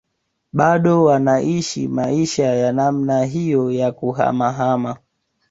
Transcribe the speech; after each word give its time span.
Bado 0.53 1.03
wanaishi 1.03 1.87
maisha 1.87 2.43
ya 2.43 2.71
namna 2.73 3.23
hiyo 3.25 3.71
ya 3.71 3.91
kuhamahama 3.91 4.97